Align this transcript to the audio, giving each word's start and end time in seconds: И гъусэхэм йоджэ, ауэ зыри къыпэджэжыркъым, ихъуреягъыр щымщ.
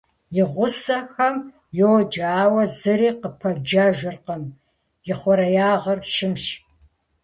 И 0.39 0.43
гъусэхэм 0.51 1.35
йоджэ, 1.79 2.23
ауэ 2.41 2.63
зыри 2.77 3.09
къыпэджэжыркъым, 3.21 4.43
ихъуреягъыр 5.11 5.99
щымщ. 6.13 6.45